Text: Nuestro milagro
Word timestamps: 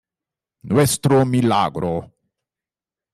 Nuestro 0.63 1.25
milagro 1.29 1.93